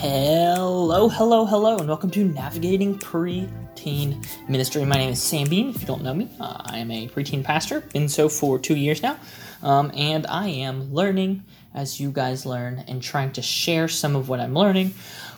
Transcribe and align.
Hello, 0.00 1.10
hello, 1.10 1.44
hello, 1.44 1.76
and 1.76 1.86
welcome 1.86 2.10
to 2.12 2.24
Navigating 2.24 2.98
Preteen 2.98 4.26
Ministry. 4.48 4.82
My 4.86 4.96
name 4.96 5.12
is 5.12 5.20
Sam 5.20 5.46
Bean. 5.46 5.68
If 5.68 5.82
you 5.82 5.86
don't 5.86 6.02
know 6.02 6.14
me, 6.14 6.30
uh, 6.40 6.62
I 6.64 6.78
am 6.78 6.90
a 6.90 7.06
preteen 7.08 7.44
pastor, 7.44 7.82
been 7.82 8.08
so 8.08 8.30
for 8.30 8.58
two 8.58 8.76
years 8.76 9.02
now, 9.02 9.18
um, 9.62 9.92
and 9.94 10.26
I 10.26 10.48
am 10.48 10.94
learning 10.94 11.44
as 11.74 12.00
you 12.00 12.12
guys 12.12 12.46
learn 12.46 12.82
and 12.88 13.02
trying 13.02 13.32
to 13.32 13.42
share 13.42 13.88
some 13.88 14.16
of 14.16 14.30
what 14.30 14.40
I'm 14.40 14.54
learning 14.54 14.94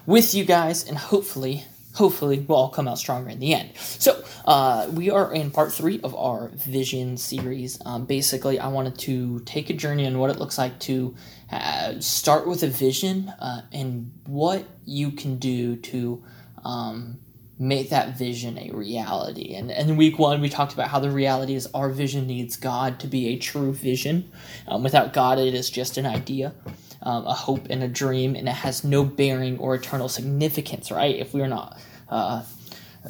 with 0.06 0.32
you 0.32 0.44
guys, 0.44 0.86
and 0.86 0.96
hopefully 0.96 1.64
hopefully 1.94 2.38
we'll 2.38 2.56
all 2.56 2.68
come 2.68 2.86
out 2.86 2.98
stronger 2.98 3.30
in 3.30 3.40
the 3.40 3.54
end. 3.54 3.70
So, 3.76 4.21
uh, 4.44 4.88
we 4.92 5.10
are 5.10 5.32
in 5.32 5.50
part 5.50 5.72
three 5.72 6.00
of 6.02 6.14
our 6.14 6.48
vision 6.48 7.16
series. 7.16 7.80
Um, 7.84 8.04
basically, 8.06 8.58
I 8.58 8.68
wanted 8.68 8.98
to 9.00 9.40
take 9.40 9.70
a 9.70 9.74
journey 9.74 10.06
on 10.06 10.18
what 10.18 10.30
it 10.30 10.38
looks 10.38 10.58
like 10.58 10.78
to 10.80 11.14
uh, 11.50 12.00
start 12.00 12.46
with 12.46 12.62
a 12.62 12.68
vision 12.68 13.28
uh, 13.28 13.62
and 13.72 14.12
what 14.26 14.66
you 14.84 15.12
can 15.12 15.36
do 15.36 15.76
to 15.76 16.24
um, 16.64 17.18
make 17.58 17.90
that 17.90 18.18
vision 18.18 18.58
a 18.58 18.70
reality. 18.74 19.54
And, 19.54 19.70
and 19.70 19.90
in 19.90 19.96
week 19.96 20.18
one, 20.18 20.40
we 20.40 20.48
talked 20.48 20.72
about 20.72 20.88
how 20.88 20.98
the 20.98 21.10
reality 21.10 21.54
is 21.54 21.68
our 21.74 21.88
vision 21.88 22.26
needs 22.26 22.56
God 22.56 23.00
to 23.00 23.06
be 23.06 23.28
a 23.28 23.38
true 23.38 23.72
vision. 23.72 24.30
Um, 24.66 24.82
without 24.82 25.12
God, 25.12 25.38
it 25.38 25.54
is 25.54 25.70
just 25.70 25.96
an 25.96 26.06
idea 26.06 26.54
um, 27.02 27.26
a 27.26 27.34
hope 27.34 27.66
and 27.70 27.82
a 27.82 27.88
dream, 27.88 28.34
and 28.34 28.48
it 28.48 28.54
has 28.54 28.84
no 28.84 29.04
bearing 29.04 29.58
or 29.58 29.74
eternal 29.74 30.08
significance, 30.08 30.90
right? 30.90 31.16
If 31.16 31.34
we 31.34 31.42
are 31.42 31.48
not, 31.48 31.78
uh, 32.08 32.42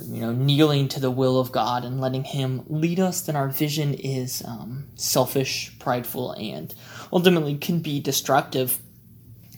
you 0.00 0.20
know, 0.20 0.32
kneeling 0.32 0.88
to 0.88 1.00
the 1.00 1.10
will 1.10 1.38
of 1.38 1.52
God 1.52 1.84
and 1.84 2.00
letting 2.00 2.24
Him 2.24 2.62
lead 2.68 2.98
us, 2.98 3.20
then 3.22 3.36
our 3.36 3.48
vision 3.48 3.94
is 3.94 4.42
um, 4.46 4.86
selfish, 4.94 5.76
prideful, 5.78 6.32
and 6.32 6.74
ultimately 7.12 7.56
can 7.56 7.80
be 7.80 8.00
destructive 8.00 8.78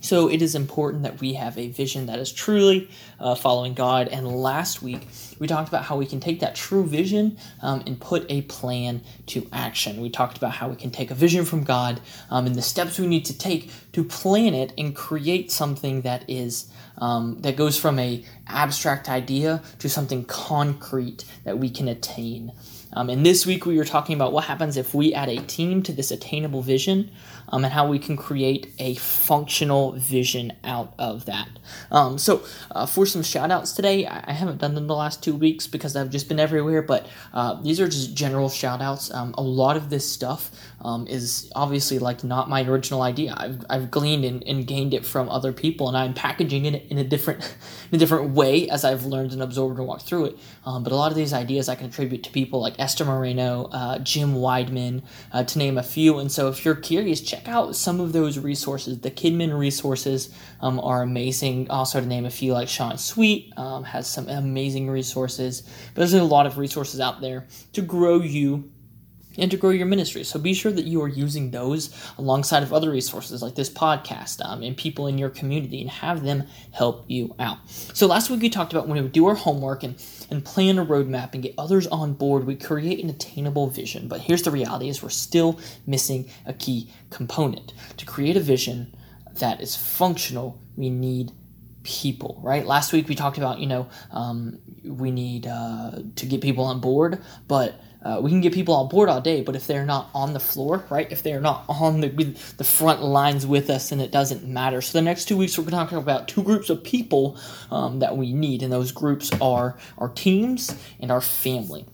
so 0.05 0.29
it 0.29 0.43
is 0.43 0.55
important 0.55 1.05
that 1.05 1.21
we 1.21 1.33
have 1.33 1.57
a 1.57 1.69
vision 1.69 2.07
that 2.07 2.19
is 2.19 2.31
truly 2.31 2.91
uh, 3.19 3.35
following 3.35 3.73
God. 3.73 4.09
And 4.09 4.27
last 4.27 4.83
week, 4.83 5.09
we 5.39 5.47
talked 5.47 5.69
about 5.69 5.85
how 5.85 5.96
we 5.96 6.05
can 6.05 6.21
take 6.21 6.41
that 6.41 6.55
true 6.55 6.85
vision 6.85 7.38
um, 7.63 7.83
and 7.87 7.99
put 7.99 8.27
a 8.30 8.43
plan 8.43 9.01
to 9.29 9.49
action. 9.51 10.02
We 10.02 10.11
talked 10.11 10.37
about 10.37 10.52
how 10.52 10.69
we 10.69 10.77
can 10.77 10.91
take 10.91 11.11
a 11.11 11.15
vision 11.15 11.46
from 11.46 11.65
God 11.65 12.02
um, 12.30 12.45
and 12.45 12.55
the 12.55 12.61
steps 12.61 12.99
we 12.99 13.07
need 13.07 13.24
to 13.24 13.38
take 13.38 13.71
to 13.93 14.05
plan 14.05 14.52
it 14.52 14.74
and 14.77 14.95
create 14.95 15.51
something 15.51 16.02
that 16.02 16.29
is 16.29 16.71
um, 16.99 17.41
that 17.41 17.57
goes 17.57 17.79
from 17.79 17.99
a 17.99 18.23
abstract 18.46 19.09
idea 19.09 19.63
to 19.79 19.89
something 19.89 20.24
concrete 20.27 21.24
that 21.45 21.59
we 21.59 21.71
can 21.71 21.89
attain. 21.89 22.52
Um, 22.93 23.11
and 23.11 23.27
this 23.27 23.45
week 23.45 23.66
we 23.66 23.77
were 23.77 23.85
talking 23.85 24.15
about 24.15 24.33
what 24.33 24.45
happens 24.45 24.77
if 24.77 24.95
we 24.95 25.13
add 25.13 25.29
a 25.29 25.39
team 25.39 25.83
to 25.85 25.93
this 25.93 26.11
attainable 26.11 26.63
vision 26.63 27.11
um, 27.55 27.65
and 27.65 27.73
how 27.73 27.87
we 27.87 28.01
can 28.01 28.16
create 28.16 28.74
a 28.80 28.97
functional 28.97 29.93
vision 29.93 30.52
out 30.65 30.93
of 30.99 31.27
that. 31.27 31.49
Um, 31.93 32.19
so, 32.19 32.43
uh, 32.73 32.85
for 32.85 33.07
some 33.07 33.23
shout 33.23 33.52
outs 33.52 33.71
today, 33.71 34.07
I 34.07 34.33
haven't 34.33 34.59
done 34.59 34.74
them 34.74 34.88
the 34.88 34.96
last 34.96 35.23
two 35.23 35.37
weeks 35.37 35.69
because 35.69 35.95
I've 35.95 36.11
just 36.11 36.29
been 36.29 36.41
everywhere, 36.41 36.83
but 36.83 37.07
uh, 37.33 37.63
these 37.63 37.79
are 37.79 37.87
just 37.87 38.13
general 38.16 38.49
shout 38.49 38.83
outs. 38.83 39.15
Um, 39.15 39.37
a 39.38 39.43
lot 39.43 39.77
of 39.77 39.88
this 39.88 40.11
stuff 40.11 40.51
um, 40.80 41.07
is 41.07 41.51
obviously 41.55 42.01
like 42.01 42.24
not 42.24 42.51
my 42.51 42.65
original 42.65 43.02
idea. 43.02 43.35
I've, 43.37 43.65
I've 43.71 43.91
gleaned 43.91 44.24
and, 44.24 44.43
and 44.43 44.66
gained 44.66 44.93
it 44.93 45.07
from 45.07 45.29
other 45.29 45.52
people, 45.52 45.87
and 45.87 45.96
I'm 45.96 46.13
packaging 46.13 46.65
it 46.65 46.87
in 46.91 46.99
a 46.99 47.05
different 47.05 47.41
in 47.93 47.96
a 47.96 47.99
different 47.99 48.30
way 48.30 48.68
as 48.68 48.85
I've 48.85 49.05
learned 49.05 49.33
and 49.33 49.43
absorbed 49.43 49.79
and 49.79 49.87
walked 49.87 50.02
through 50.02 50.27
it. 50.27 50.39
Um, 50.66 50.83
but 50.83 50.93
a 50.93 50.96
lot 50.96 51.13
of 51.13 51.16
these 51.16 51.33
ideas 51.33 51.68
I 51.68 51.77
can 51.77 51.87
attribute 51.87 52.24
to 52.24 52.30
people 52.30 52.61
like 52.61 52.74
Esther 52.80 53.05
Moreno, 53.05 53.68
uh, 53.71 54.01
Jim 54.01 54.35
Wideman, 54.35 55.02
uh, 55.33 55.45
to 55.45 55.59
name 55.59 55.79
a 55.79 55.85
few. 55.85 56.18
And 56.18 56.33
so 56.33 56.49
if 56.49 56.65
you're 56.65 56.74
curious, 56.74 57.21
check 57.21 57.43
out 57.46 57.76
some 57.76 58.00
of 58.00 58.12
those 58.12 58.38
resources. 58.38 59.00
The 59.00 59.10
KidMin 59.10 59.56
resources 59.56 60.34
um, 60.60 60.78
are 60.80 61.02
amazing. 61.02 61.70
Also, 61.70 62.00
to 62.00 62.06
name 62.06 62.26
a 62.26 62.30
few, 62.30 62.52
like 62.52 62.68
Sean 62.68 62.98
Sweet 62.98 63.52
um, 63.56 63.84
has 63.84 64.09
some 64.10 64.28
amazing 64.28 64.91
resources. 64.91 65.62
But 65.62 66.00
there's 66.00 66.15
a 66.15 66.25
lot 66.25 66.47
of 66.47 66.59
resources 66.59 67.00
out 67.00 67.20
there 67.20 67.47
to 67.72 67.82
grow 67.82 68.20
you 68.20 68.70
and 69.38 69.50
to 69.50 69.56
grow 69.56 69.71
your 69.71 69.87
ministry. 69.87 70.25
So 70.25 70.39
be 70.39 70.55
sure 70.55 70.72
that 70.72 70.84
you 70.84 71.03
are 71.03 71.09
using 71.09 71.50
those 71.50 71.95
alongside 72.19 72.62
of 72.62 72.72
other 72.72 72.91
resources 72.91 73.43
like 73.43 73.55
this 73.55 73.71
podcast 73.71 74.45
um, 74.45 74.62
and 74.62 74.77
people 74.77 75.06
in 75.06 75.19
your 75.19 75.31
community 75.31 75.81
and 75.81 75.91
have 75.91 76.22
them 76.22 76.45
help 76.72 77.05
you 77.09 77.34
out. 77.39 77.59
So 77.69 78.06
last 78.06 78.31
week 78.31 78.43
we 78.43 78.50
talked 78.50 78.72
about 78.72 78.89
when 78.89 79.03
we 79.03 79.09
do 79.09 79.27
our 79.27 79.34
homework 79.34 79.83
and, 79.83 80.03
and 80.31 80.45
plan 80.45 80.78
a 80.78 80.87
roadmap 80.87 81.34
and 81.34 81.43
get 81.43 81.55
others 81.59 81.87
on 81.89 82.15
board, 82.15 82.47
we 82.47 82.56
create 82.56 83.03
an 83.03 83.11
attainable 83.11 83.69
vision. 83.69 84.09
But 84.09 84.21
here's 84.21 84.43
the 84.43 84.50
reality 84.50 84.89
is 84.89 85.03
we're 85.03 85.11
still 85.11 85.59
missing 85.87 86.28
a 86.47 86.53
key 86.53 86.91
component. 87.11 87.72
To 87.97 88.06
create 88.06 88.37
a 88.37 88.41
vision 88.41 88.95
that 89.34 89.61
is 89.61 89.77
functional, 89.77 90.61
we 90.77 90.91
need 90.91 91.33
people, 91.83 92.41
right? 92.43 92.66
Last 92.66 92.93
week 92.93 93.09
we 93.09 93.15
talked 93.15 93.37
about, 93.37 93.59
you 93.59 93.66
know, 93.66 93.89
um, 94.11 94.59
we 94.84 95.11
need 95.11 95.47
uh, 95.47 96.01
to 96.16 96.27
get 96.27 96.41
people 96.41 96.65
on 96.65 96.81
board, 96.81 97.22
but 97.47 97.81
uh, 98.04 98.20
we 98.20 98.31
can 98.31 98.41
get 98.41 98.53
people 98.53 98.75
on 98.75 98.88
board 98.88 99.09
all 99.09 99.20
day, 99.20 99.41
but 99.41 99.56
if 99.56 99.66
they're 99.66 99.87
not 99.87 100.10
on 100.15 100.34
the 100.34 100.41
floor, 100.41 100.84
right? 100.91 101.10
If 101.10 101.22
they're 101.22 101.41
not 101.41 101.65
on 101.69 102.00
the 102.00 102.09
the 102.56 102.65
front 102.65 103.03
lines 103.03 103.47
with 103.47 103.70
us, 103.70 103.91
then 103.91 104.00
it 104.00 104.10
doesn't 104.10 104.44
matter. 104.47 104.82
So 104.82 104.98
the 104.98 105.03
next 105.03 105.25
two 105.26 105.37
weeks, 105.37 105.56
we're 105.56 105.65
going 105.65 105.87
to 105.87 105.91
talk 105.91 105.92
about 105.92 106.28
two 106.28 106.42
groups 106.42 106.69
of 106.70 106.84
people 106.84 107.38
um, 107.70 108.00
that 108.00 108.16
we 108.16 108.32
need, 108.32 108.62
and 108.62 108.72
those 108.72 108.92
groups 108.92 109.31
are 109.41 109.76
our 109.98 110.10
teams 110.10 110.76
and 111.00 111.10
our 111.10 111.22
family. 111.22 111.87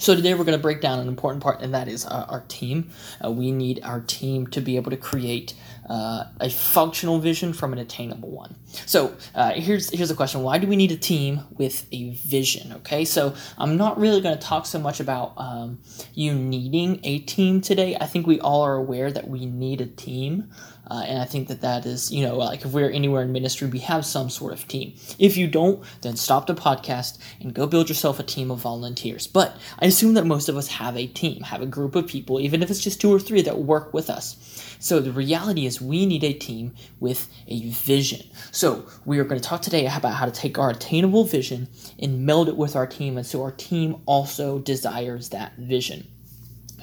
So 0.00 0.14
today 0.14 0.34
we're 0.34 0.44
going 0.44 0.56
to 0.56 0.62
break 0.62 0.80
down 0.80 1.00
an 1.00 1.08
important 1.08 1.42
part, 1.42 1.60
and 1.60 1.74
that 1.74 1.88
is 1.88 2.06
uh, 2.06 2.26
our 2.28 2.44
team. 2.46 2.90
Uh, 3.24 3.32
we 3.32 3.50
need 3.50 3.80
our 3.82 4.00
team 4.00 4.46
to 4.48 4.60
be 4.60 4.76
able 4.76 4.92
to 4.92 4.96
create 4.96 5.54
uh, 5.88 6.24
a 6.40 6.50
functional 6.50 7.18
vision 7.18 7.52
from 7.52 7.72
an 7.72 7.78
attainable 7.78 8.30
one. 8.30 8.56
So 8.86 9.16
uh, 9.34 9.52
here's 9.52 9.90
here's 9.90 10.08
the 10.08 10.14
question: 10.14 10.42
Why 10.42 10.58
do 10.58 10.66
we 10.66 10.76
need 10.76 10.92
a 10.92 10.96
team 10.96 11.42
with 11.50 11.86
a 11.92 12.10
vision? 12.10 12.72
Okay, 12.74 13.04
so 13.04 13.34
I'm 13.56 13.76
not 13.76 13.98
really 13.98 14.20
going 14.20 14.36
to 14.36 14.42
talk 14.42 14.66
so 14.66 14.78
much 14.78 15.00
about 15.00 15.34
um, 15.36 15.80
you 16.14 16.34
needing 16.34 17.00
a 17.04 17.20
team 17.20 17.60
today. 17.60 17.96
I 18.00 18.06
think 18.06 18.26
we 18.26 18.40
all 18.40 18.62
are 18.62 18.76
aware 18.76 19.10
that 19.10 19.28
we 19.28 19.46
need 19.46 19.80
a 19.80 19.86
team. 19.86 20.50
Uh, 20.90 21.04
and 21.06 21.18
I 21.20 21.26
think 21.26 21.48
that 21.48 21.60
that 21.60 21.84
is, 21.84 22.10
you 22.10 22.24
know, 22.26 22.36
like 22.36 22.64
if 22.64 22.72
we're 22.72 22.90
anywhere 22.90 23.22
in 23.22 23.32
ministry, 23.32 23.68
we 23.68 23.80
have 23.80 24.06
some 24.06 24.30
sort 24.30 24.54
of 24.54 24.66
team. 24.66 24.94
If 25.18 25.36
you 25.36 25.46
don't, 25.46 25.84
then 26.00 26.16
stop 26.16 26.46
the 26.46 26.54
podcast 26.54 27.18
and 27.40 27.52
go 27.52 27.66
build 27.66 27.90
yourself 27.90 28.18
a 28.18 28.22
team 28.22 28.50
of 28.50 28.60
volunteers. 28.60 29.26
But 29.26 29.56
I 29.78 29.86
assume 29.86 30.14
that 30.14 30.24
most 30.24 30.48
of 30.48 30.56
us 30.56 30.68
have 30.68 30.96
a 30.96 31.06
team, 31.06 31.42
have 31.42 31.60
a 31.60 31.66
group 31.66 31.94
of 31.94 32.06
people, 32.06 32.40
even 32.40 32.62
if 32.62 32.70
it's 32.70 32.80
just 32.80 33.00
two 33.00 33.12
or 33.12 33.20
three 33.20 33.42
that 33.42 33.58
work 33.58 33.92
with 33.92 34.08
us. 34.08 34.36
So 34.80 35.00
the 35.00 35.12
reality 35.12 35.66
we 35.80 36.06
need 36.06 36.24
a 36.24 36.32
team 36.32 36.74
with 37.00 37.28
a 37.46 37.68
vision. 37.70 38.28
So 38.50 38.86
we 39.04 39.18
are 39.18 39.24
going 39.24 39.40
to 39.40 39.48
talk 39.48 39.62
today 39.62 39.86
about 39.86 40.14
how 40.14 40.26
to 40.26 40.32
take 40.32 40.58
our 40.58 40.70
attainable 40.70 41.24
vision 41.24 41.68
and 41.98 42.24
meld 42.24 42.48
it 42.48 42.56
with 42.56 42.76
our 42.76 42.86
team. 42.86 43.16
And 43.16 43.26
so 43.26 43.42
our 43.42 43.52
team 43.52 43.96
also 44.06 44.58
desires 44.58 45.30
that 45.30 45.56
vision. 45.56 46.06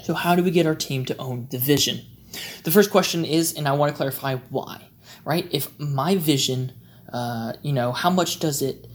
So 0.03 0.13
how 0.13 0.35
do 0.35 0.43
we 0.43 0.51
get 0.51 0.67
our 0.67 0.75
team 0.75 1.05
to 1.05 1.17
own 1.17 1.47
the 1.49 1.57
vision? 1.57 2.01
The 2.63 2.71
first 2.71 2.91
question 2.91 3.25
is, 3.25 3.53
and 3.53 3.67
I 3.67 3.73
want 3.73 3.91
to 3.91 3.97
clarify 3.97 4.35
why, 4.49 4.81
right? 5.23 5.47
If 5.51 5.77
my 5.79 6.15
vision, 6.15 6.73
uh, 7.11 7.53
you 7.61 7.73
know, 7.73 7.91
how 7.91 8.09
much 8.09 8.39
does 8.39 8.61
it 8.61 8.87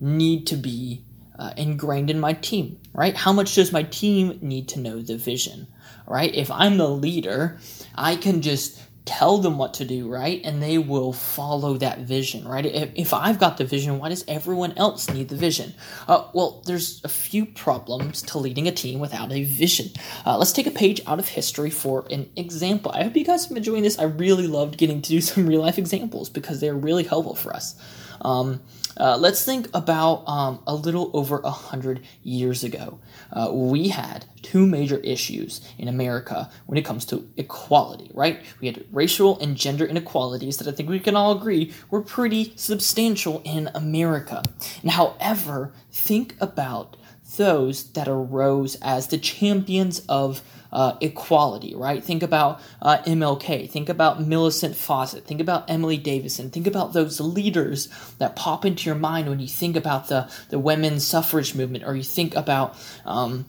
need 0.00 0.46
to 0.48 0.56
be 0.56 1.04
uh, 1.38 1.52
ingrained 1.56 2.10
in 2.10 2.18
my 2.18 2.32
team, 2.32 2.80
right? 2.92 3.14
How 3.16 3.32
much 3.32 3.54
does 3.54 3.72
my 3.72 3.82
team 3.84 4.38
need 4.40 4.68
to 4.68 4.80
know 4.80 5.02
the 5.02 5.16
vision, 5.16 5.66
right? 6.06 6.34
If 6.34 6.50
I'm 6.50 6.78
the 6.78 6.88
leader, 6.88 7.58
I 7.94 8.16
can 8.16 8.42
just 8.42 8.80
tell 9.06 9.38
them 9.38 9.56
what 9.56 9.72
to 9.74 9.84
do, 9.84 10.08
right? 10.08 10.40
And 10.44 10.60
they 10.60 10.78
will 10.78 11.12
follow 11.12 11.78
that 11.78 12.00
vision, 12.00 12.46
right? 12.46 12.66
If, 12.66 12.90
if 12.96 13.14
I've 13.14 13.38
got 13.38 13.56
the 13.56 13.64
vision, 13.64 13.98
why 13.98 14.08
does 14.08 14.24
everyone 14.26 14.74
else 14.76 15.08
need 15.08 15.28
the 15.28 15.36
vision? 15.36 15.74
Uh, 16.08 16.24
well, 16.34 16.62
there's 16.66 17.00
a 17.04 17.08
few 17.08 17.46
problems 17.46 18.20
to 18.22 18.38
leading 18.38 18.66
a 18.66 18.72
team 18.72 18.98
without 18.98 19.30
a 19.30 19.44
vision. 19.44 19.90
Uh, 20.26 20.36
let's 20.36 20.52
take 20.52 20.66
a 20.66 20.72
page 20.72 21.00
out 21.06 21.20
of 21.20 21.28
history 21.28 21.70
for 21.70 22.04
an 22.10 22.28
example. 22.34 22.90
I 22.92 23.04
hope 23.04 23.16
you 23.16 23.24
guys 23.24 23.44
have 23.44 23.50
been 23.50 23.58
enjoying 23.58 23.84
this. 23.84 23.98
I 23.98 24.04
really 24.04 24.48
loved 24.48 24.76
getting 24.76 25.00
to 25.00 25.08
do 25.08 25.20
some 25.20 25.46
real 25.48 25.60
life 25.60 25.78
examples 25.78 26.28
because 26.28 26.60
they're 26.60 26.74
really 26.74 27.04
helpful 27.04 27.36
for 27.36 27.54
us. 27.54 27.76
Um, 28.20 28.60
uh, 28.96 29.16
let's 29.18 29.44
think 29.44 29.68
about 29.74 30.24
um, 30.26 30.62
a 30.66 30.74
little 30.74 31.10
over 31.12 31.40
a 31.40 31.50
hundred 31.50 32.02
years 32.22 32.64
ago. 32.64 32.98
Uh, 33.32 33.50
we 33.52 33.88
had 33.88 34.24
two 34.42 34.66
major 34.66 34.98
issues 34.98 35.60
in 35.78 35.88
America 35.88 36.50
when 36.66 36.78
it 36.78 36.84
comes 36.84 37.04
to 37.06 37.28
equality, 37.36 38.10
right? 38.14 38.40
We 38.60 38.68
had 38.68 38.84
racial 38.92 39.38
and 39.40 39.56
gender 39.56 39.84
inequalities 39.84 40.56
that 40.58 40.68
I 40.68 40.72
think 40.72 40.88
we 40.88 41.00
can 41.00 41.16
all 41.16 41.36
agree 41.36 41.72
were 41.90 42.02
pretty 42.02 42.52
substantial 42.56 43.42
in 43.44 43.68
America. 43.74 44.42
And 44.82 44.92
however, 44.92 45.72
think 45.90 46.36
about 46.40 46.96
those 47.36 47.90
that 47.92 48.08
arose 48.08 48.76
as 48.76 49.08
the 49.08 49.18
champions 49.18 50.00
of 50.08 50.42
uh, 50.72 50.96
equality, 51.00 51.74
right? 51.74 52.02
Think 52.02 52.22
about 52.22 52.60
uh, 52.82 52.98
MLK, 52.98 53.70
think 53.70 53.88
about 53.88 54.20
Millicent 54.20 54.76
Fawcett, 54.76 55.24
think 55.24 55.40
about 55.40 55.70
Emily 55.70 55.96
Davison, 55.96 56.50
think 56.50 56.66
about 56.66 56.92
those 56.92 57.20
leaders 57.20 57.88
that 58.18 58.36
pop 58.36 58.64
into 58.64 58.86
your 58.86 58.94
mind 58.94 59.28
when 59.28 59.40
you 59.40 59.48
think 59.48 59.76
about 59.76 60.08
the, 60.08 60.30
the 60.50 60.58
women's 60.58 61.06
suffrage 61.06 61.54
movement 61.54 61.84
or 61.84 61.96
you 61.96 62.02
think 62.02 62.34
about 62.34 62.76
um, 63.04 63.46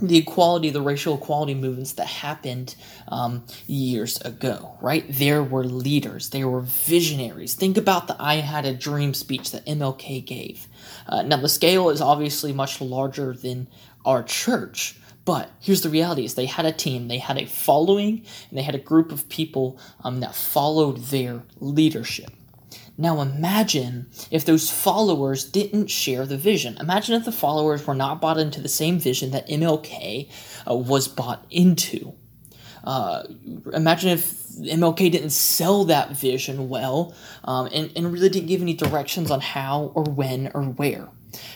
the 0.00 0.16
equality, 0.16 0.70
the 0.70 0.80
racial 0.80 1.16
equality 1.16 1.54
movements 1.54 1.92
that 1.92 2.06
happened 2.06 2.76
um, 3.08 3.44
years 3.66 4.20
ago, 4.20 4.76
right? 4.80 5.04
There 5.08 5.42
were 5.42 5.64
leaders, 5.64 6.30
there 6.30 6.48
were 6.48 6.60
visionaries. 6.60 7.54
Think 7.54 7.76
about 7.76 8.06
the 8.06 8.16
I 8.18 8.36
Had 8.36 8.64
a 8.64 8.74
Dream 8.74 9.12
speech 9.14 9.50
that 9.50 9.66
MLK 9.66 10.24
gave. 10.24 10.68
Uh, 11.08 11.22
now, 11.22 11.38
the 11.38 11.48
scale 11.48 11.90
is 11.90 12.00
obviously 12.00 12.52
much 12.52 12.80
larger 12.80 13.32
than 13.32 13.66
our 14.04 14.22
church, 14.22 14.96
but 15.24 15.50
here's 15.60 15.82
the 15.82 15.90
reality 15.90 16.24
is 16.24 16.34
they 16.34 16.46
had 16.46 16.64
a 16.64 16.72
team, 16.72 17.08
they 17.08 17.18
had 17.18 17.36
a 17.36 17.46
following, 17.46 18.24
and 18.48 18.58
they 18.58 18.62
had 18.62 18.74
a 18.74 18.78
group 18.78 19.10
of 19.12 19.28
people 19.28 19.78
um, 20.04 20.20
that 20.20 20.34
followed 20.34 20.98
their 21.06 21.42
leadership. 21.58 22.30
Now 23.00 23.20
imagine 23.20 24.10
if 24.32 24.44
those 24.44 24.70
followers 24.70 25.44
didn't 25.44 25.86
share 25.86 26.26
the 26.26 26.36
vision. 26.36 26.76
Imagine 26.78 27.14
if 27.14 27.24
the 27.24 27.32
followers 27.32 27.86
were 27.86 27.94
not 27.94 28.20
bought 28.20 28.38
into 28.38 28.60
the 28.60 28.68
same 28.68 28.98
vision 28.98 29.30
that 29.30 29.48
MLK 29.48 30.28
uh, 30.68 30.74
was 30.74 31.06
bought 31.06 31.46
into. 31.48 32.14
Uh, 32.82 33.22
imagine 33.72 34.10
if 34.10 34.48
MLK 34.58 35.12
didn't 35.12 35.30
sell 35.30 35.84
that 35.84 36.10
vision 36.10 36.68
well 36.68 37.14
um, 37.44 37.68
and, 37.72 37.92
and 37.94 38.12
really 38.12 38.28
didn't 38.28 38.48
give 38.48 38.62
any 38.62 38.74
directions 38.74 39.30
on 39.30 39.40
how 39.40 39.92
or 39.94 40.02
when 40.02 40.50
or 40.52 40.64
where. 40.64 41.08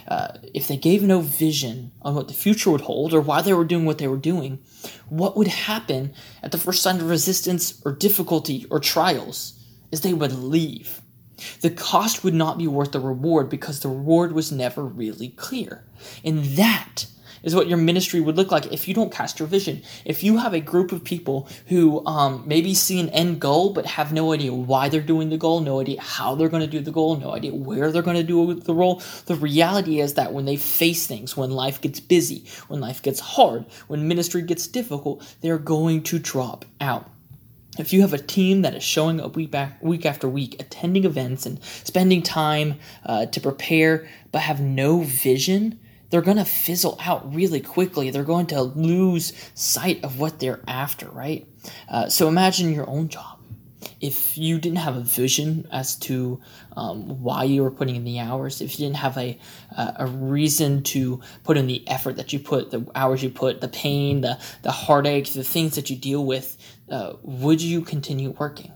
Uh, 0.06 0.29
if 0.55 0.69
they 0.69 0.77
gave 0.77 1.03
no 1.03 1.21
vision 1.21 1.91
on 2.03 2.15
what 2.15 2.29
the 2.29 2.35
future 2.35 2.71
would 2.71 2.83
hold 2.83 3.12
or 3.12 3.21
why 3.21 3.43
they 3.43 3.55
were 3.55 3.65
doing 3.65 3.85
what 3.85 3.99
they 3.99 4.06
were 4.06 4.17
doing, 4.17 4.61
what 5.09 5.37
would 5.37 5.49
happen 5.49 6.12
at 6.43 6.53
the 6.53 6.59
first 6.59 6.83
sign 6.83 6.97
of 6.97 7.09
resistance 7.09 7.83
or 7.85 7.93
difficulty 7.93 8.65
or 8.71 8.79
trials 8.79 9.59
is 9.91 10.03
they 10.03 10.15
would 10.15 10.33
leave 10.33 11.02
the 11.61 11.71
cost 11.71 12.25
would 12.25 12.35
not 12.35 12.59
be 12.59 12.67
worth 12.67 12.93
the 12.93 13.00
reward 13.00 13.49
because 13.49 13.81
the 13.81 13.89
reward 13.89 14.33
was 14.33 14.53
never 14.53 14.85
really 14.85 15.29
clear. 15.31 15.85
And 16.25 16.44
that 16.56 17.06
is 17.43 17.55
what 17.55 17.69
your 17.69 17.79
ministry 17.79 18.21
would 18.21 18.37
look 18.37 18.50
like 18.50 18.73
if 18.73 18.87
you 18.87 18.94
don't 18.94 19.12
cast 19.12 19.39
your 19.39 19.49
vision. 19.49 19.83
If 20.05 20.23
you 20.23 20.39
have 20.39 20.55
a 20.55 20.61
group 20.61 20.93
of 20.93 21.05
people 21.05 21.49
who 21.67 22.05
um, 22.06 22.44
maybe 22.47 22.75
see 22.75 23.00
an 23.00 23.09
end 23.11 23.41
goal 23.41 23.73
but 23.73 23.87
have 23.87 24.12
no 24.12 24.33
idea 24.33 24.53
why 24.53 24.89
they're 24.89 25.00
doing 25.00 25.31
the 25.31 25.37
goal, 25.37 25.61
no 25.61 25.81
idea 25.81 26.00
how 26.00 26.35
they're 26.35 26.49
going 26.49 26.62
to 26.62 26.69
do 26.69 26.81
the 26.81 26.93
goal, 26.93 27.17
no 27.17 27.33
idea 27.33 27.55
where 27.55 27.91
they're 27.91 28.03
going 28.03 28.17
to 28.17 28.23
do 28.23 28.55
the 28.55 28.75
role, 28.75 29.03
the 29.27 29.35
reality 29.35 30.00
is 30.00 30.15
that 30.15 30.33
when 30.33 30.44
they 30.44 30.56
face 30.56 31.06
things, 31.06 31.37
when 31.37 31.50
life 31.50 31.81
gets 31.81 32.00
busy, 32.00 32.44
when 32.69 32.81
life 32.81 33.03
gets 33.03 33.21
hard, 33.21 33.65
when 33.89 34.09
ministry 34.09 34.43
gets 34.43 34.67
difficult, 34.67 35.37
they're 35.41 35.59
going 35.59 36.03
to 36.05 36.19
drop 36.19 36.65
out 36.81 37.09
if 37.79 37.93
you 37.93 38.03
have 38.03 38.13
a 38.13 38.19
team 38.19 38.63
that 38.63 38.75
is 38.75 38.83
showing 38.83 39.21
up 39.21 39.37
week 39.37 39.51
back 39.51 39.83
week 39.83 40.05
after 40.05 40.29
week 40.29 40.61
attending 40.61 41.05
events 41.05 41.47
and 41.47 41.63
spending 41.63 42.23
time 42.23 42.79
uh, 43.07 43.27
to 43.27 43.41
prepare 43.41 44.07
but 44.31 44.43
have 44.43 44.61
no 44.61 45.01
vision 45.01 45.79
they're 46.13 46.21
going 46.21 46.37
to 46.37 46.45
fizzle 46.45 46.99
out 47.01 47.35
really 47.35 47.63
quickly. 47.63 48.11
They're 48.11 48.23
going 48.23 48.49
to 48.49 48.61
lose 48.61 49.33
sight 49.55 50.05
of 50.05 50.19
what 50.19 50.41
they're 50.41 50.61
after 50.69 51.09
right? 51.09 51.49
Uh, 51.89 52.11
so 52.11 52.29
imagine 52.29 52.75
your 52.75 52.89
own 52.89 53.09
job. 53.09 53.39
If 53.99 54.37
you 54.37 54.59
didn't 54.59 54.79
have 54.79 54.97
a 54.97 55.01
vision 55.01 55.67
as 55.73 55.97
to 56.01 56.41
um, 56.77 57.23
why 57.23 57.45
you 57.45 57.63
were 57.63 57.71
putting 57.71 57.97
in 57.97 58.05
the 58.05 58.21
hours, 58.21 58.61
if 58.61 58.79
you 58.79 58.85
didn't 58.85 58.99
have 58.99 59.17
a 59.17 59.39
uh, 59.77 59.93
a 59.97 60.07
reason 60.07 60.83
to 60.85 61.21
put 61.45 61.57
in 61.57 61.67
the 61.67 61.89
effort 61.89 62.17
that 62.17 62.33
you 62.33 62.39
put, 62.39 62.71
the 62.71 62.87
hours 62.95 63.23
you 63.23 63.31
put, 63.31 63.61
the 63.61 63.69
pain, 63.69 64.21
the 64.21 64.39
the 64.63 64.71
heartache, 64.71 65.33
the 65.33 65.43
things 65.43 65.77
that 65.77 65.89
you 65.89 65.97
deal 65.97 66.25
with, 66.25 66.59
uh, 66.93 67.15
would 67.23 67.61
you 67.61 67.81
continue 67.81 68.31
working? 68.31 68.73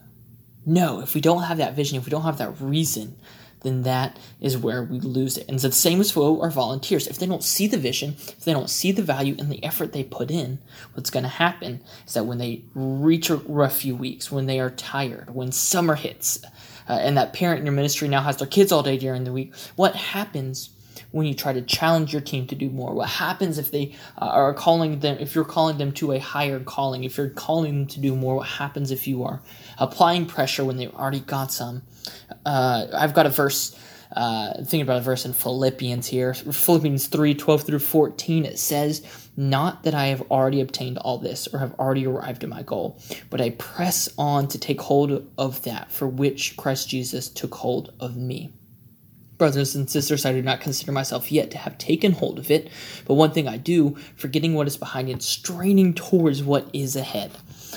No. 0.64 1.00
If 1.00 1.14
we 1.14 1.20
don't 1.20 1.44
have 1.44 1.58
that 1.58 1.76
vision, 1.76 1.98
if 1.98 2.06
we 2.06 2.10
don't 2.10 2.22
have 2.22 2.38
that 2.38 2.60
reason, 2.60 3.16
then 3.60 3.82
that 3.82 4.18
is 4.40 4.56
where 4.56 4.82
we 4.82 5.00
lose 5.00 5.36
it. 5.36 5.48
And 5.48 5.60
so 5.60 5.68
the 5.68 5.74
same 5.74 6.00
as 6.00 6.10
for 6.10 6.42
our 6.42 6.50
volunteers. 6.50 7.06
If 7.06 7.18
they 7.18 7.26
don't 7.26 7.44
see 7.44 7.66
the 7.66 7.76
vision, 7.76 8.14
if 8.18 8.44
they 8.44 8.52
don't 8.52 8.70
see 8.70 8.90
the 8.90 9.02
value 9.02 9.34
in 9.38 9.48
the 9.48 9.62
effort 9.62 9.92
they 9.92 10.04
put 10.04 10.30
in, 10.30 10.58
what's 10.94 11.10
going 11.10 11.24
to 11.24 11.28
happen 11.28 11.82
is 12.06 12.14
that 12.14 12.24
when 12.24 12.38
they 12.38 12.64
reach 12.74 13.28
a 13.28 13.36
rough 13.36 13.78
few 13.78 13.94
weeks, 13.94 14.32
when 14.32 14.46
they 14.46 14.60
are 14.60 14.70
tired, 14.70 15.34
when 15.34 15.52
summer 15.52 15.94
hits, 15.94 16.42
uh, 16.88 16.92
and 16.92 17.16
that 17.16 17.32
parent 17.32 17.60
in 17.60 17.66
your 17.66 17.74
ministry 17.74 18.08
now 18.08 18.22
has 18.22 18.36
their 18.38 18.46
kids 18.46 18.72
all 18.72 18.82
day 18.82 18.96
during 18.96 19.24
the 19.24 19.32
week, 19.32 19.54
what 19.74 19.94
happens 19.94 20.70
when 21.10 21.26
you 21.26 21.34
try 21.34 21.52
to 21.52 21.62
challenge 21.62 22.12
your 22.12 22.22
team 22.22 22.46
to 22.48 22.54
do 22.54 22.70
more? 22.70 22.94
What 22.94 23.08
happens 23.08 23.58
if 23.58 23.70
they 23.70 23.94
uh, 24.20 24.26
are 24.26 24.54
calling 24.54 25.00
them, 25.00 25.18
if 25.20 25.34
you're 25.34 25.44
calling 25.44 25.78
them 25.78 25.92
to 25.92 26.12
a 26.12 26.18
higher 26.18 26.60
calling, 26.60 27.04
if 27.04 27.16
you're 27.16 27.30
calling 27.30 27.74
them 27.74 27.86
to 27.88 28.00
do 28.00 28.14
more? 28.14 28.36
What 28.36 28.48
happens 28.48 28.90
if 28.90 29.06
you 29.06 29.24
are 29.24 29.42
applying 29.78 30.26
pressure 30.26 30.64
when 30.64 30.76
they've 30.76 30.94
already 30.94 31.20
got 31.20 31.52
some? 31.52 31.82
Uh, 32.44 32.86
I've 32.92 33.14
got 33.14 33.26
a 33.26 33.30
verse. 33.30 33.78
Uh, 34.14 34.54
thinking 34.58 34.82
about 34.82 34.98
a 34.98 35.02
verse 35.02 35.26
in 35.26 35.32
Philippians 35.32 36.06
here, 36.06 36.32
Philippians 36.32 37.08
3 37.08 37.34
12 37.34 37.62
through 37.62 37.78
14, 37.80 38.44
it 38.44 38.56
says, 38.56 39.02
Not 39.36 39.82
that 39.82 39.94
I 39.94 40.06
have 40.06 40.22
already 40.30 40.60
obtained 40.60 40.96
all 40.98 41.18
this 41.18 41.48
or 41.52 41.58
have 41.58 41.74
already 41.74 42.06
arrived 42.06 42.44
at 42.44 42.48
my 42.48 42.62
goal, 42.62 43.00
but 43.30 43.40
I 43.40 43.50
press 43.50 44.08
on 44.16 44.46
to 44.48 44.58
take 44.58 44.80
hold 44.80 45.28
of 45.36 45.62
that 45.64 45.90
for 45.90 46.06
which 46.06 46.56
Christ 46.56 46.88
Jesus 46.88 47.28
took 47.28 47.56
hold 47.56 47.92
of 47.98 48.16
me. 48.16 48.52
Brothers 49.38 49.74
and 49.74 49.88
sisters, 49.88 50.24
I 50.24 50.32
do 50.32 50.40
not 50.40 50.60
consider 50.60 50.92
myself 50.92 51.30
yet 51.30 51.50
to 51.50 51.58
have 51.58 51.76
taken 51.76 52.12
hold 52.12 52.38
of 52.38 52.50
it, 52.50 52.70
but 53.04 53.14
one 53.14 53.32
thing 53.32 53.46
I 53.46 53.58
do, 53.58 53.96
forgetting 54.16 54.54
what 54.54 54.66
is 54.66 54.78
behind 54.78 55.10
and 55.10 55.22
straining 55.22 55.92
towards 55.92 56.42
what 56.42 56.68
is 56.72 56.96
ahead. 56.96 57.32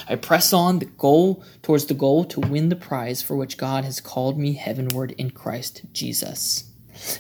I 0.08 0.16
press 0.16 0.54
on 0.54 0.80
the 0.80 0.86
goal 0.86 1.44
towards 1.62 1.86
the 1.86 1.94
goal 1.94 2.24
to 2.26 2.40
win 2.40 2.70
the 2.70 2.76
prize 2.78 3.22
for 3.22 3.36
which 3.36 3.58
God 3.58 3.84
has 3.84 4.00
called 4.00 4.40
me 4.40 4.54
heavenward 4.54 5.12
in 5.18 5.32
Christ 5.32 5.82
Jesus. 5.92 6.64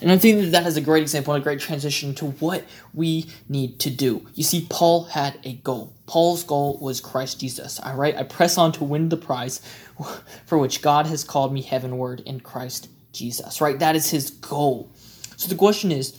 And 0.01 0.11
I 0.11 0.17
think 0.17 0.41
that 0.41 0.51
that 0.51 0.67
is 0.67 0.77
a 0.77 0.81
great 0.81 1.01
example 1.01 1.33
and 1.33 1.41
a 1.41 1.43
great 1.43 1.59
transition 1.59 2.13
to 2.15 2.27
what 2.27 2.65
we 2.93 3.27
need 3.47 3.79
to 3.79 3.89
do. 3.89 4.25
You 4.33 4.43
see, 4.43 4.67
Paul 4.69 5.05
had 5.05 5.39
a 5.43 5.53
goal. 5.53 5.93
Paul's 6.05 6.43
goal 6.43 6.77
was 6.81 6.99
Christ 7.01 7.39
Jesus. 7.39 7.79
All 7.79 7.95
right, 7.95 8.15
I 8.15 8.23
press 8.23 8.57
on 8.57 8.71
to 8.73 8.83
win 8.83 9.09
the 9.09 9.17
prize 9.17 9.61
for 10.45 10.57
which 10.57 10.81
God 10.81 11.05
has 11.07 11.23
called 11.23 11.53
me 11.53 11.61
heavenward 11.61 12.21
in 12.21 12.39
Christ 12.39 12.89
Jesus, 13.11 13.61
right? 13.61 13.79
That 13.79 13.95
is 13.95 14.09
his 14.09 14.29
goal. 14.29 14.91
So 15.37 15.47
the 15.47 15.55
question 15.55 15.91
is, 15.91 16.13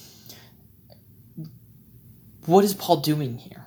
what 2.46 2.64
is 2.64 2.74
Paul 2.74 2.96
doing 2.96 3.38
here? 3.38 3.66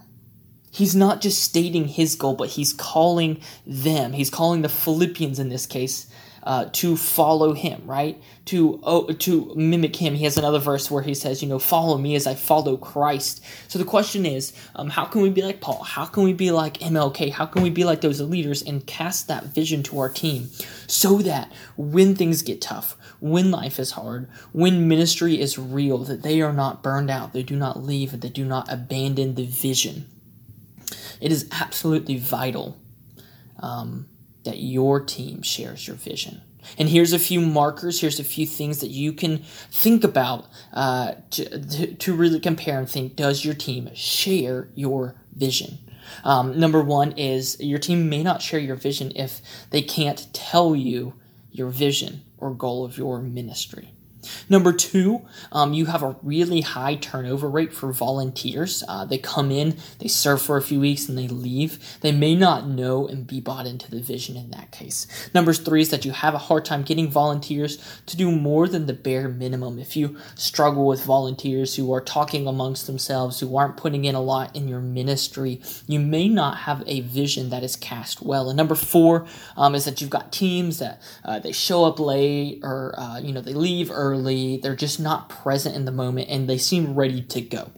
He's 0.71 0.95
not 0.95 1.21
just 1.21 1.43
stating 1.43 1.87
his 1.87 2.15
goal, 2.15 2.33
but 2.33 2.49
he's 2.49 2.73
calling 2.73 3.39
them. 3.65 4.13
He's 4.13 4.31
calling 4.31 4.63
the 4.63 4.69
Philippians 4.69 5.37
in 5.37 5.49
this 5.49 5.67
case 5.67 6.07
uh, 6.44 6.66
to 6.74 6.98
follow 6.98 7.54
him, 7.54 7.81
right? 7.86 8.22
To 8.45 8.80
oh, 8.84 9.07
to 9.07 9.54
mimic 9.56 9.95
him. 9.95 10.13
He 10.13 10.25
has 10.25 10.38
another 10.38 10.60
verse 10.60 10.92
where 10.92 11.01
he 11.01 11.13
says, 11.13 11.42
you 11.42 11.48
know, 11.48 11.60
follow 11.60 11.98
me 11.98 12.16
as 12.16 12.28
I 12.28 12.36
follow 12.36 12.75
Christ. 12.75 13.44
So 13.69 13.80
the 13.80 13.86
question 13.86 14.25
is, 14.25 14.54
um, 14.75 14.90
how 14.90 15.06
can 15.06 15.22
we 15.22 15.30
be 15.30 15.42
like 15.42 15.62
Paul? 15.62 15.84
How 15.84 16.06
can 16.06 16.24
we 16.24 16.34
be 16.34 16.51
like 16.51 16.80
MLK? 16.80 17.31
How 17.31 17.45
can 17.45 17.62
we 17.62 17.69
be 17.69 17.86
like 17.86 18.01
those 18.01 18.19
leaders 18.19 18.62
and 18.62 18.86
cast 18.86 19.28
that 19.30 19.45
vision 19.45 19.84
to 19.84 20.00
our 20.00 20.10
team 20.10 20.50
so 20.88 21.19
that 21.19 21.51
when 21.78 22.16
things 22.16 22.42
get 22.42 22.62
tough, 22.62 22.98
when 23.19 23.50
life 23.50 23.80
is 23.80 23.92
hard, 23.92 24.28
when 24.51 24.88
ministry 24.90 25.40
is 25.40 25.57
real, 25.57 26.00
that 26.00 26.23
they 26.23 26.42
are 26.42 26.54
not 26.54 26.83
burned 26.83 27.09
out, 27.09 27.31
they 27.31 27.44
do 27.44 27.56
not 27.56 27.83
leave, 27.83 28.12
and 28.14 28.21
they 28.21 28.30
do 28.30 28.44
not 28.44 28.71
abandon 28.71 29.35
the 29.35 29.45
vision. 29.45 30.07
It 31.21 31.31
is 31.31 31.47
absolutely 31.52 32.18
vital 32.18 32.78
um, 33.59 34.07
that 34.44 34.59
your 34.59 35.00
team 35.00 35.42
shares 35.42 35.88
your 35.88 35.95
vision. 35.95 36.42
And 36.78 36.90
here's 36.90 37.14
a 37.14 37.19
few 37.19 37.42
markers, 37.42 38.02
here's 38.02 38.19
a 38.19 38.23
few 38.23 38.45
things 38.45 38.80
that 38.80 38.90
you 38.90 39.14
can 39.14 39.40
think 39.69 40.04
about 40.04 40.47
uh, 40.73 41.16
to, 41.31 41.95
to 41.95 42.14
really 42.14 42.40
compare 42.40 42.80
and 42.80 42.90
think 42.90 43.16
does 43.16 43.44
your 43.44 43.54
team 43.54 43.90
share 43.94 44.69
your 44.73 45.16
vision? 45.35 45.80
Um, 46.23 46.59
number 46.59 46.81
one 46.81 47.14
is 47.14 47.59
your 47.59 47.80
team 47.80 48.09
may 48.09 48.23
not 48.23 48.42
share 48.42 48.59
your 48.59 48.76
vision 48.76 49.12
if 49.16 49.42
they 49.71 49.81
can't 49.81 50.28
tell 50.33 50.76
you 50.76 51.14
your 51.52 51.69
vision 51.69 52.21
or 52.38 52.54
goal 52.54 52.85
of 52.85 52.97
your 52.97 53.21
ministry. 53.21 53.94
Number 54.49 54.73
two, 54.73 55.21
um, 55.51 55.73
you 55.73 55.85
have 55.85 56.03
a 56.03 56.15
really 56.23 56.61
high 56.61 56.95
turnover 56.95 57.49
rate 57.49 57.73
for 57.73 57.92
volunteers. 57.92 58.83
Uh, 58.87 59.06
they 59.06 59.18
come 59.18 59.51
in, 59.51 59.77
they 59.99 60.07
serve 60.07 60.42
for 60.42 60.57
a 60.57 60.61
few 60.61 60.80
weeks, 60.80 61.07
and 61.07 61.18
they 61.18 61.27
leave. 61.27 61.99
They 62.01 62.11
may 62.11 62.35
not 62.35 62.68
know 62.68 63.07
and 63.07 63.27
be 63.27 63.39
bought 63.39 63.65
into 63.65 63.89
the 63.89 64.01
vision 64.01 64.35
in 64.35 64.51
that 64.51 64.71
case. 64.71 65.07
Number 65.33 65.53
three 65.53 65.81
is 65.81 65.89
that 65.89 66.06
you 66.06 66.11
have 66.11 66.33
a 66.33 66.39
hard 66.39 66.65
time 66.65 66.83
getting 66.83 67.09
volunteers 67.09 67.77
to 68.06 68.18
do 68.18 68.31
more 68.31 68.68
than 68.68 68.85
the 68.85 68.94
bare 68.94 69.27
minimum. 69.27 69.80
If 69.80 69.95
you 69.95 70.18
struggle 70.35 70.85
with 70.85 71.03
volunteers 71.03 71.75
who 71.75 71.94
are 71.94 72.01
talking 72.01 72.47
amongst 72.47 72.87
themselves, 72.87 73.39
who 73.39 73.56
aren't 73.56 73.77
putting 73.77 74.06
in 74.06 74.15
a 74.15 74.21
lot 74.21 74.56
in 74.56 74.68
your 74.68 74.80
ministry, 74.80 75.61
you 75.87 75.99
may 75.99 76.27
not 76.27 76.59
have 76.59 76.83
a 76.87 77.01
vision 77.01 77.49
that 77.49 77.63
is 77.63 77.75
cast 77.75 78.21
well. 78.21 78.49
And 78.49 78.57
number 78.57 78.75
four 78.75 79.25
um, 79.57 79.75
is 79.75 79.85
that 79.85 80.01
you've 80.01 80.09
got 80.09 80.31
teams 80.31 80.80
that 80.80 81.01
uh, 81.23 81.39
they 81.39 81.51
show 81.51 81.85
up 81.85 81.99
late 81.99 82.59
or 82.63 82.94
uh, 82.97 83.19
you 83.19 83.33
know 83.33 83.42
they 83.42 83.53
leave 83.53 83.92
early 83.92 84.12
early, 84.13 84.57
they're 84.57 84.75
just 84.75 84.99
not 84.99 85.29
present 85.29 85.75
in 85.75 85.85
the 85.85 85.91
moment, 85.91 86.29
and 86.29 86.47
they 86.47 86.57
seem 86.57 86.95
ready 86.95 87.21
to 87.21 87.41
go. 87.41 87.71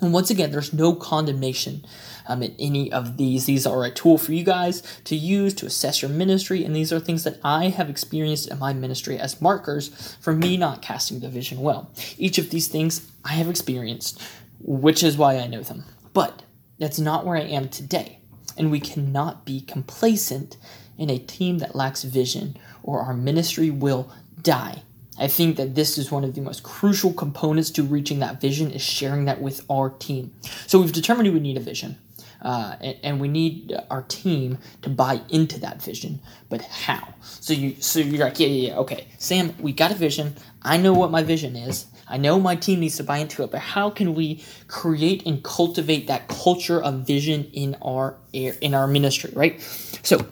And 0.00 0.12
once 0.12 0.30
again, 0.30 0.50
there's 0.50 0.72
no 0.72 0.94
condemnation 0.94 1.84
um, 2.26 2.42
in 2.42 2.54
any 2.58 2.92
of 2.92 3.16
these. 3.16 3.46
These 3.46 3.66
are 3.66 3.84
a 3.84 3.90
tool 3.90 4.18
for 4.18 4.32
you 4.32 4.44
guys 4.44 4.82
to 5.04 5.16
use 5.16 5.54
to 5.54 5.66
assess 5.66 6.02
your 6.02 6.10
ministry, 6.10 6.64
and 6.64 6.74
these 6.74 6.92
are 6.92 7.00
things 7.00 7.24
that 7.24 7.38
I 7.44 7.68
have 7.68 7.88
experienced 7.88 8.50
in 8.50 8.58
my 8.58 8.72
ministry 8.72 9.18
as 9.18 9.40
markers 9.40 10.16
for 10.20 10.32
me 10.32 10.56
not 10.56 10.82
casting 10.82 11.20
the 11.20 11.28
vision 11.28 11.60
well. 11.60 11.90
Each 12.18 12.38
of 12.38 12.50
these 12.50 12.68
things 12.68 13.10
I 13.24 13.34
have 13.34 13.48
experienced, 13.48 14.20
which 14.60 15.02
is 15.02 15.16
why 15.16 15.38
I 15.38 15.46
know 15.46 15.62
them. 15.62 15.84
But 16.12 16.42
that's 16.78 16.98
not 16.98 17.24
where 17.24 17.36
I 17.36 17.42
am 17.42 17.68
today. 17.68 18.18
And 18.56 18.70
we 18.70 18.80
cannot 18.80 19.44
be 19.44 19.60
complacent 19.60 20.56
in 20.98 21.10
a 21.10 21.18
team 21.18 21.58
that 21.58 21.74
lacks 21.74 22.02
vision, 22.02 22.56
or 22.82 23.00
our 23.00 23.14
ministry 23.14 23.70
will 23.70 24.12
die. 24.42 24.82
I 25.18 25.28
think 25.28 25.56
that 25.56 25.74
this 25.74 25.96
is 25.96 26.10
one 26.10 26.24
of 26.24 26.34
the 26.34 26.40
most 26.40 26.62
crucial 26.62 27.12
components 27.12 27.70
to 27.72 27.82
reaching 27.82 28.18
that 28.20 28.40
vision 28.40 28.70
is 28.70 28.82
sharing 28.82 29.26
that 29.26 29.40
with 29.40 29.64
our 29.70 29.90
team. 29.90 30.32
So 30.66 30.80
we've 30.80 30.92
determined 30.92 31.32
we 31.32 31.40
need 31.40 31.56
a 31.56 31.60
vision. 31.60 31.98
Uh, 32.42 32.76
and, 32.82 32.96
and, 33.02 33.20
we 33.20 33.28
need 33.28 33.74
our 33.88 34.02
team 34.02 34.58
to 34.82 34.90
buy 34.90 35.18
into 35.30 35.58
that 35.60 35.80
vision. 35.80 36.20
But 36.50 36.60
how? 36.60 37.14
So 37.22 37.54
you, 37.54 37.76
so 37.80 38.00
you're 38.00 38.22
like, 38.22 38.38
yeah, 38.38 38.48
yeah, 38.48 38.68
yeah, 38.68 38.78
okay, 38.80 39.06
Sam, 39.16 39.54
we 39.58 39.72
got 39.72 39.90
a 39.90 39.94
vision. 39.94 40.34
I 40.60 40.76
know 40.76 40.92
what 40.92 41.10
my 41.10 41.22
vision 41.22 41.56
is. 41.56 41.86
I 42.06 42.18
know 42.18 42.38
my 42.38 42.54
team 42.54 42.80
needs 42.80 42.98
to 42.98 43.02
buy 43.02 43.18
into 43.18 43.42
it. 43.44 43.50
But 43.50 43.60
how 43.60 43.88
can 43.88 44.14
we 44.14 44.44
create 44.68 45.24
and 45.24 45.42
cultivate 45.42 46.06
that 46.08 46.28
culture 46.28 46.82
of 46.82 47.06
vision 47.06 47.50
in 47.54 47.76
our 47.80 48.18
in 48.32 48.74
our 48.74 48.86
ministry, 48.86 49.32
right? 49.34 49.58
So, 50.02 50.26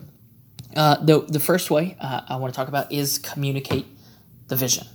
uh, 0.77 0.97
the 1.03 1.21
the 1.21 1.41
first 1.41 1.71
way 1.71 1.97
uh, 1.99 2.23
I 2.29 2.37
want 2.37 2.53
to 2.53 2.57
talk 2.57 2.69
about 2.69 2.93
is 2.93 3.19
communicate 3.19 3.87
the 4.53 4.57
vision. 4.57 4.87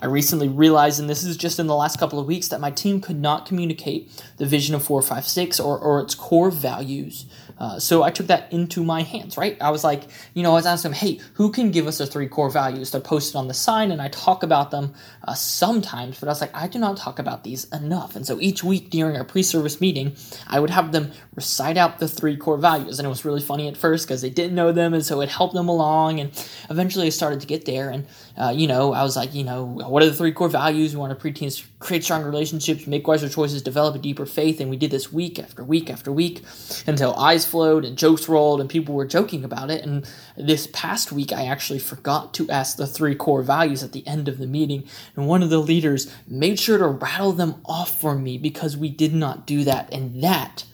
I 0.00 0.06
recently 0.06 0.48
realized, 0.48 0.98
and 0.98 1.08
this 1.08 1.24
is 1.24 1.36
just 1.36 1.58
in 1.58 1.66
the 1.66 1.74
last 1.74 1.98
couple 1.98 2.18
of 2.18 2.26
weeks, 2.26 2.48
that 2.48 2.60
my 2.60 2.70
team 2.70 3.00
could 3.00 3.20
not 3.20 3.46
communicate 3.46 4.10
the 4.38 4.46
vision 4.46 4.74
of 4.74 4.82
456 4.82 5.60
or, 5.60 5.78
or 5.78 6.00
its 6.00 6.14
core 6.14 6.50
values. 6.50 7.26
Uh, 7.58 7.78
so 7.78 8.02
I 8.02 8.10
took 8.10 8.26
that 8.26 8.52
into 8.52 8.82
my 8.82 9.02
hands, 9.02 9.36
right? 9.36 9.56
I 9.60 9.70
was 9.70 9.84
like, 9.84 10.04
you 10.34 10.42
know, 10.42 10.50
I 10.50 10.54
was 10.54 10.66
asking 10.66 10.90
them, 10.90 10.98
hey, 10.98 11.20
who 11.34 11.52
can 11.52 11.70
give 11.70 11.86
us 11.86 11.98
the 11.98 12.06
three 12.06 12.26
core 12.26 12.50
values? 12.50 12.90
They're 12.90 13.00
posted 13.00 13.36
on 13.36 13.46
the 13.46 13.54
sign, 13.54 13.92
and 13.92 14.02
I 14.02 14.08
talk 14.08 14.42
about 14.42 14.70
them 14.70 14.94
uh, 15.28 15.34
sometimes, 15.34 16.18
but 16.18 16.28
I 16.28 16.32
was 16.32 16.40
like, 16.40 16.54
I 16.56 16.66
do 16.66 16.78
not 16.78 16.96
talk 16.96 17.18
about 17.18 17.44
these 17.44 17.64
enough. 17.70 18.16
And 18.16 18.26
so 18.26 18.40
each 18.40 18.64
week 18.64 18.90
during 18.90 19.16
our 19.16 19.24
pre 19.24 19.42
service 19.42 19.80
meeting, 19.80 20.16
I 20.48 20.58
would 20.58 20.70
have 20.70 20.92
them 20.92 21.12
recite 21.36 21.76
out 21.76 21.98
the 21.98 22.08
three 22.08 22.36
core 22.36 22.58
values. 22.58 22.98
And 22.98 23.06
it 23.06 23.10
was 23.10 23.24
really 23.24 23.40
funny 23.40 23.68
at 23.68 23.76
first 23.76 24.06
because 24.06 24.22
they 24.22 24.30
didn't 24.30 24.56
know 24.56 24.72
them, 24.72 24.92
and 24.92 25.04
so 25.04 25.20
it 25.20 25.28
helped 25.28 25.54
them 25.54 25.68
along. 25.68 26.18
And 26.18 26.32
eventually 26.68 27.06
I 27.06 27.10
started 27.10 27.40
to 27.42 27.46
get 27.46 27.64
there. 27.64 27.90
And, 27.90 28.06
uh, 28.40 28.52
you 28.54 28.66
know, 28.66 28.92
I 28.92 29.02
was 29.02 29.16
like, 29.16 29.34
you 29.34 29.44
know, 29.44 29.64
what 29.64 30.02
are 30.02 30.06
the 30.06 30.14
three 30.14 30.32
core 30.32 30.48
values? 30.48 30.94
We 30.94 31.00
want 31.00 31.12
our 31.12 31.18
preteens 31.18 31.58
to 31.60 31.64
create 31.80 32.04
stronger 32.04 32.28
relationships, 32.28 32.86
make 32.86 33.06
wiser 33.06 33.28
choices, 33.28 33.62
develop 33.62 33.94
a 33.94 33.98
deeper 33.98 34.24
faith. 34.24 34.60
And 34.60 34.70
we 34.70 34.76
did 34.76 34.90
this 34.90 35.12
week 35.12 35.38
after 35.38 35.62
week 35.62 35.90
after 35.90 36.10
week 36.10 36.42
until 36.86 37.14
eyes 37.16 37.44
flowed 37.44 37.84
and 37.84 37.96
jokes 37.96 38.28
rolled 38.28 38.60
and 38.60 38.70
people 38.70 38.94
were 38.94 39.06
joking 39.06 39.44
about 39.44 39.70
it. 39.70 39.84
And 39.84 40.08
this 40.36 40.68
past 40.72 41.12
week, 41.12 41.32
I 41.32 41.46
actually 41.46 41.78
forgot 41.78 42.32
to 42.34 42.48
ask 42.50 42.76
the 42.76 42.86
three 42.86 43.14
core 43.14 43.42
values 43.42 43.82
at 43.82 43.92
the 43.92 44.06
end 44.06 44.28
of 44.28 44.38
the 44.38 44.46
meeting. 44.46 44.84
And 45.16 45.26
one 45.26 45.42
of 45.42 45.50
the 45.50 45.58
leaders 45.58 46.12
made 46.26 46.58
sure 46.58 46.78
to 46.78 46.86
rattle 46.86 47.32
them 47.32 47.56
off 47.64 48.00
for 48.00 48.14
me 48.14 48.38
because 48.38 48.76
we 48.76 48.88
did 48.88 49.14
not 49.14 49.46
do 49.46 49.64
that. 49.64 49.92
And 49.92 50.22
that 50.22 50.64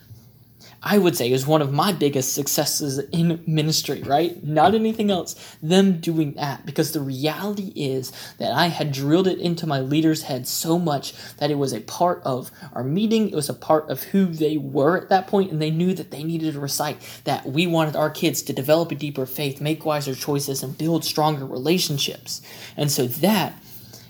I 0.81 0.97
would 0.97 1.17
say 1.17 1.31
is 1.31 1.45
one 1.45 1.61
of 1.61 1.73
my 1.73 1.91
biggest 1.91 2.33
successes 2.33 2.99
in 3.11 3.43
ministry, 3.45 4.01
right? 4.01 4.41
Not 4.43 4.75
anything 4.75 5.11
else, 5.11 5.35
them 5.61 5.99
doing 5.99 6.33
that. 6.33 6.65
Because 6.65 6.93
the 6.93 7.01
reality 7.01 7.73
is 7.75 8.13
that 8.37 8.53
I 8.53 8.67
had 8.67 8.93
drilled 8.93 9.27
it 9.27 9.39
into 9.39 9.67
my 9.67 9.81
leaders' 9.81 10.23
head 10.23 10.47
so 10.47 10.79
much 10.79 11.13
that 11.37 11.51
it 11.51 11.57
was 11.57 11.73
a 11.73 11.81
part 11.81 12.21
of 12.23 12.49
our 12.73 12.83
meeting, 12.83 13.29
it 13.29 13.35
was 13.35 13.49
a 13.49 13.53
part 13.53 13.89
of 13.89 14.03
who 14.03 14.27
they 14.27 14.55
were 14.55 14.97
at 14.97 15.09
that 15.09 15.27
point, 15.27 15.51
and 15.51 15.61
they 15.61 15.71
knew 15.71 15.93
that 15.93 16.11
they 16.11 16.23
needed 16.23 16.53
to 16.53 16.59
recite 16.59 16.97
that 17.25 17.45
we 17.45 17.67
wanted 17.67 17.97
our 17.97 18.09
kids 18.09 18.41
to 18.43 18.53
develop 18.53 18.91
a 18.91 18.95
deeper 18.95 19.25
faith, 19.25 19.59
make 19.59 19.85
wiser 19.85 20.15
choices, 20.15 20.63
and 20.63 20.77
build 20.77 21.03
stronger 21.03 21.45
relationships. 21.45 22.41
And 22.77 22.89
so 22.89 23.05
that 23.07 23.61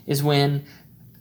is 0.06 0.24
when 0.24 0.66